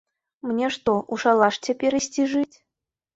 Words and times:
Мне 0.51 0.69
што, 0.75 0.95
у 1.15 1.19
шалаш 1.23 1.59
цяпер 1.67 1.97
ісці 1.99 2.25
жыць? 2.33 2.57